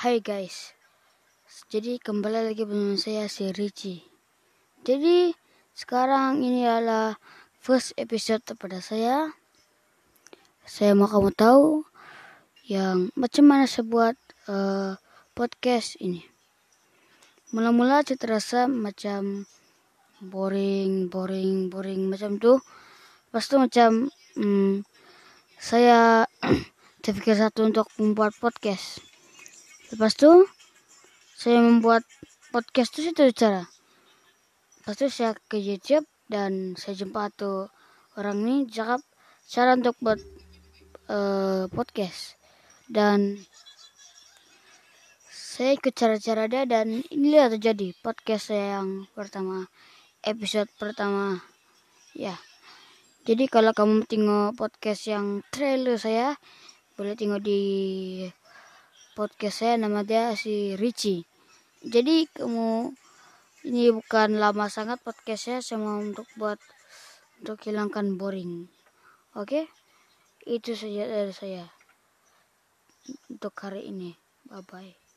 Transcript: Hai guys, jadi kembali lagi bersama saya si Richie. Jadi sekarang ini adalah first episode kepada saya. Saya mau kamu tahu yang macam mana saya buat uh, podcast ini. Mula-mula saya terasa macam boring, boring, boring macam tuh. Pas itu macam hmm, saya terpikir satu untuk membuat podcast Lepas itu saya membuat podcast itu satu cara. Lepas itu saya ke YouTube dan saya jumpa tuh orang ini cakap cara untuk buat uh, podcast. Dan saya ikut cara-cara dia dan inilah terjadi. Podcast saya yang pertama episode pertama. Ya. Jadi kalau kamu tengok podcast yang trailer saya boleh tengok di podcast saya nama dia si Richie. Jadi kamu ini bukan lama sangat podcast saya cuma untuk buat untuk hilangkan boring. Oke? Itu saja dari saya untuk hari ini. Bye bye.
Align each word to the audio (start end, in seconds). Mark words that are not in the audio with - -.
Hai 0.00 0.24
guys, 0.24 0.72
jadi 1.68 2.00
kembali 2.00 2.48
lagi 2.48 2.64
bersama 2.64 2.96
saya 2.96 3.28
si 3.28 3.52
Richie. 3.52 4.00
Jadi 4.80 5.36
sekarang 5.76 6.40
ini 6.40 6.64
adalah 6.64 7.20
first 7.60 7.92
episode 8.00 8.40
kepada 8.40 8.80
saya. 8.80 9.36
Saya 10.64 10.96
mau 10.96 11.04
kamu 11.04 11.36
tahu 11.36 11.84
yang 12.64 13.12
macam 13.12 13.44
mana 13.44 13.68
saya 13.68 13.84
buat 13.84 14.16
uh, 14.48 14.96
podcast 15.36 16.00
ini. 16.00 16.24
Mula-mula 17.52 18.00
saya 18.00 18.16
terasa 18.16 18.72
macam 18.72 19.44
boring, 20.24 21.12
boring, 21.12 21.68
boring 21.68 22.08
macam 22.08 22.40
tuh. 22.40 22.64
Pas 23.28 23.44
itu 23.44 23.60
macam 23.60 24.08
hmm, 24.40 24.80
saya 25.60 26.24
terpikir 27.04 27.36
satu 27.36 27.68
untuk 27.68 27.92
membuat 28.00 28.32
podcast 28.40 29.09
Lepas 29.90 30.14
itu 30.14 30.46
saya 31.34 31.58
membuat 31.58 32.06
podcast 32.54 32.94
itu 32.94 33.10
satu 33.10 33.26
cara. 33.34 33.66
Lepas 34.78 34.94
itu 35.02 35.08
saya 35.10 35.34
ke 35.34 35.58
YouTube 35.58 36.06
dan 36.30 36.78
saya 36.78 36.94
jumpa 36.94 37.34
tuh 37.34 37.66
orang 38.14 38.38
ini 38.46 38.70
cakap 38.70 39.02
cara 39.50 39.74
untuk 39.74 39.98
buat 39.98 40.22
uh, 41.10 41.66
podcast. 41.74 42.38
Dan 42.86 43.42
saya 45.34 45.74
ikut 45.74 45.90
cara-cara 45.90 46.46
dia 46.46 46.62
dan 46.70 47.02
inilah 47.10 47.50
terjadi. 47.50 47.90
Podcast 47.98 48.54
saya 48.54 48.78
yang 48.78 49.10
pertama 49.10 49.66
episode 50.22 50.70
pertama. 50.78 51.42
Ya. 52.14 52.38
Jadi 53.26 53.50
kalau 53.50 53.74
kamu 53.74 54.06
tengok 54.06 54.54
podcast 54.54 55.10
yang 55.10 55.42
trailer 55.50 55.98
saya 55.98 56.38
boleh 56.94 57.18
tengok 57.18 57.42
di 57.42 57.60
podcast 59.16 59.62
saya 59.64 59.74
nama 59.80 60.06
dia 60.06 60.32
si 60.38 60.78
Richie. 60.78 61.26
Jadi 61.82 62.28
kamu 62.30 62.94
ini 63.68 63.92
bukan 63.92 64.38
lama 64.40 64.70
sangat 64.72 65.00
podcast 65.02 65.42
saya 65.48 65.60
cuma 65.64 66.00
untuk 66.00 66.28
buat 66.38 66.60
untuk 67.40 67.60
hilangkan 67.64 68.16
boring. 68.20 68.68
Oke? 69.36 69.68
Itu 70.44 70.72
saja 70.76 71.04
dari 71.08 71.34
saya 71.34 71.64
untuk 73.28 73.54
hari 73.60 73.90
ini. 73.90 74.16
Bye 74.48 74.64
bye. 74.64 75.09